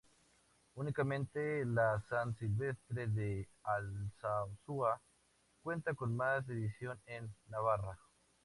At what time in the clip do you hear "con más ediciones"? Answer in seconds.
5.93-6.99